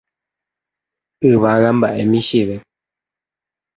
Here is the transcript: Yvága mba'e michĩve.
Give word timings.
Yvága 1.31 1.69
mba'e 1.77 2.03
michĩve. 2.11 2.55